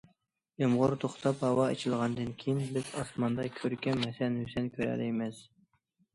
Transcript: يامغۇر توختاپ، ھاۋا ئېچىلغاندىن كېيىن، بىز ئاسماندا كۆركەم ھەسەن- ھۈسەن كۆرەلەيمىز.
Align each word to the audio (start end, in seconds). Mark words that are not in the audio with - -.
يامغۇر 0.61 0.93
توختاپ، 1.03 1.43
ھاۋا 1.47 1.67
ئېچىلغاندىن 1.73 2.31
كېيىن، 2.39 2.65
بىز 2.79 2.91
ئاسماندا 3.03 3.47
كۆركەم 3.61 4.03
ھەسەن- 4.09 4.41
ھۈسەن 4.43 4.73
كۆرەلەيمىز. 4.81 5.45